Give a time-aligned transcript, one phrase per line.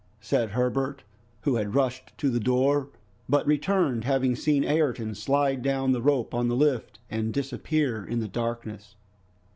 [0.19, 1.03] said Herbert,
[1.41, 2.87] who had rushed to the door,
[3.29, 8.17] but returned, having seen Ayrton slide down the rope on the lift and disappear in
[8.19, 8.95] the darkness.